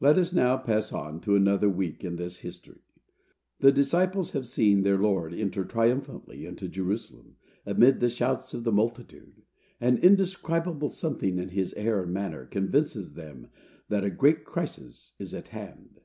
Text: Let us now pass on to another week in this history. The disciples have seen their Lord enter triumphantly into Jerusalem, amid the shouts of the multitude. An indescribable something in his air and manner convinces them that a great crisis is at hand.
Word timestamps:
Let 0.00 0.18
us 0.18 0.32
now 0.32 0.56
pass 0.56 0.92
on 0.92 1.20
to 1.20 1.36
another 1.36 1.68
week 1.68 2.02
in 2.02 2.16
this 2.16 2.38
history. 2.38 2.80
The 3.60 3.70
disciples 3.70 4.32
have 4.32 4.48
seen 4.48 4.82
their 4.82 4.98
Lord 4.98 5.32
enter 5.32 5.64
triumphantly 5.64 6.44
into 6.44 6.66
Jerusalem, 6.66 7.36
amid 7.64 8.00
the 8.00 8.08
shouts 8.08 8.52
of 8.52 8.64
the 8.64 8.72
multitude. 8.72 9.42
An 9.80 9.98
indescribable 9.98 10.88
something 10.88 11.38
in 11.38 11.50
his 11.50 11.72
air 11.74 12.02
and 12.02 12.12
manner 12.12 12.46
convinces 12.46 13.14
them 13.14 13.46
that 13.88 14.02
a 14.02 14.10
great 14.10 14.44
crisis 14.44 15.12
is 15.20 15.32
at 15.32 15.46
hand. 15.50 16.00